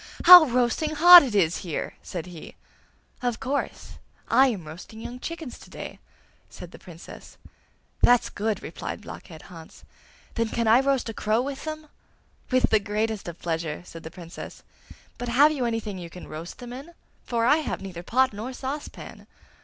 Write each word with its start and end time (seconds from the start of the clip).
How 0.25 0.45
roasting 0.45 0.95
hot 0.95 1.21
it 1.21 1.35
is 1.35 1.57
here!' 1.57 1.93
said 2.01 2.25
he. 2.25 2.55
'Of 3.21 3.39
course! 3.39 3.99
I 4.29 4.47
am 4.47 4.65
roasting 4.67 4.99
young 4.99 5.19
chickens 5.19 5.59
to 5.59 5.69
day!' 5.69 5.99
said 6.49 6.71
the 6.71 6.79
Princess. 6.79 7.37
'That's 8.01 8.31
good!' 8.31 8.63
replied 8.63 9.01
Blockhead 9.01 9.43
Hans; 9.43 9.85
'then 10.33 10.49
can 10.49 10.67
I 10.67 10.79
roast 10.79 11.07
a 11.09 11.13
crow 11.13 11.43
with 11.43 11.65
them?' 11.65 11.85
'With 12.49 12.71
the 12.71 12.79
greatest 12.79 13.27
of 13.27 13.37
pleasure!' 13.37 13.83
said 13.85 14.01
the 14.01 14.09
Princess; 14.09 14.63
'but 15.19 15.29
have 15.29 15.51
you 15.51 15.65
anything 15.65 15.99
you 15.99 16.09
can 16.09 16.27
roast 16.27 16.57
them 16.57 16.73
in? 16.73 16.95
for 17.23 17.45
I 17.45 17.57
have 17.57 17.79
neither 17.83 18.01
pot 18.01 18.33
nor 18.33 18.53
saucepan. 18.53 19.27